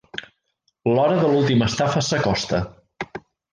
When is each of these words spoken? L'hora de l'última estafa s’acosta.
L'hora 0.91 1.19
de 1.19 1.27
l'última 1.35 1.69
estafa 1.73 2.05
s’acosta. 2.09 2.65